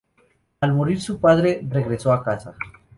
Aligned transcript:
Al 0.61 0.73
morir 0.73 0.99
su 0.99 1.19
padre, 1.19 1.61
regresó 1.69 2.11
a 2.11 2.23
casa. 2.23 2.55